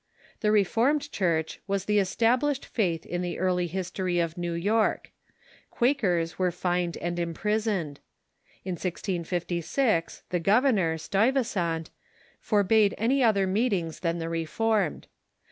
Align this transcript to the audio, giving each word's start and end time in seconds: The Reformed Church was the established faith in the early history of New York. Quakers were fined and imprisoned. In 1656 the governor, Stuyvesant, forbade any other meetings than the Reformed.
The 0.39 0.51
Reformed 0.51 1.11
Church 1.11 1.61
was 1.67 1.85
the 1.85 1.99
established 1.99 2.65
faith 2.65 3.05
in 3.05 3.21
the 3.21 3.37
early 3.37 3.67
history 3.67 4.17
of 4.19 4.35
New 4.35 4.53
York. 4.53 5.11
Quakers 5.69 6.39
were 6.39 6.49
fined 6.49 6.97
and 6.97 7.19
imprisoned. 7.19 7.99
In 8.65 8.71
1656 8.71 10.23
the 10.31 10.39
governor, 10.39 10.97
Stuyvesant, 10.97 11.91
forbade 12.39 12.95
any 12.97 13.23
other 13.23 13.45
meetings 13.45 13.99
than 13.99 14.17
the 14.17 14.27
Reformed. 14.27 15.05